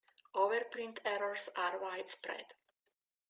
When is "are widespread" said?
1.55-2.53